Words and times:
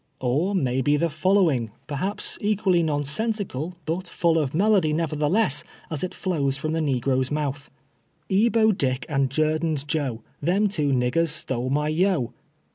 Or, 0.19 0.55
Tnay 0.55 0.83
be 0.83 0.97
the 0.97 1.11
following, 1.11 1.69
perhaps, 1.85 2.39
equally 2.41 2.81
nonsen 2.81 3.33
sical, 3.35 3.73
but 3.85 4.07
full 4.07 4.39
of 4.39 4.49
melotly, 4.51 4.95
nevertheless, 4.95 5.63
ixs, 5.91 6.03
it 6.03 6.15
flows 6.15 6.57
from 6.57 6.71
the 6.73 6.79
negro's 6.79 7.29
mouth:" 7.29 7.69
Ebo 8.31 8.71
Dick 8.71 9.05
and 9.07 9.29
Jurdan's 9.29 9.83
Jo, 9.83 10.23
Them 10.41 10.67
two 10.69 10.89
niggers 10.91 11.27
stole 11.29 11.67
m}' 11.71 11.93
yo'. 11.93 12.33